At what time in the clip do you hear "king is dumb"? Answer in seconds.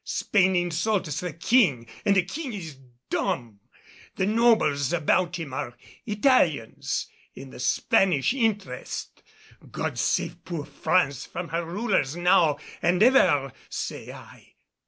2.23-3.59